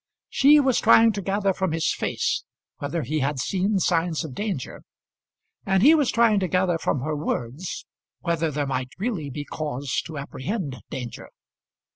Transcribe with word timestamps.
She 0.29 0.59
was 0.59 0.79
trying 0.79 1.11
to 1.11 1.21
gather 1.21 1.53
from 1.53 1.73
his 1.73 1.93
face 1.93 2.43
whether 2.79 3.03
he 3.03 3.19
had 3.19 3.37
seen 3.37 3.77
signs 3.77 4.25
of 4.25 4.33
danger, 4.33 4.81
and 5.63 5.83
he 5.83 5.93
was 5.93 6.09
trying 6.09 6.39
to 6.39 6.47
gather 6.47 6.79
from 6.79 7.01
her 7.01 7.15
words 7.15 7.85
whether 8.21 8.49
there 8.49 8.65
might 8.65 8.89
really 8.97 9.29
be 9.29 9.45
cause 9.45 10.01
to 10.07 10.17
apprehend 10.17 10.77
danger. 10.89 11.29